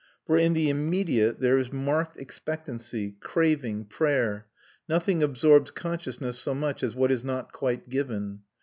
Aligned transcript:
For 0.25 0.35
in 0.35 0.53
the 0.53 0.67
immediate 0.67 1.39
there 1.39 1.59
is 1.59 1.71
marked 1.71 2.17
expectancy, 2.17 3.17
craving, 3.19 3.85
prayer; 3.85 4.47
nothing 4.89 5.21
absorbs 5.21 5.69
consciousness 5.69 6.39
so 6.39 6.55
much 6.55 6.81
as 6.81 6.95
what 6.95 7.11
is 7.11 7.23
not 7.23 7.51
quite 7.51 7.87
given. 7.87 8.39